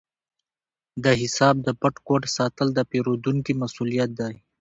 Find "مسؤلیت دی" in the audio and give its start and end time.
3.61-4.35